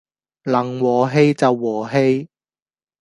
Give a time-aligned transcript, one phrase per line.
[0.45, 2.27] 能和氣就和氣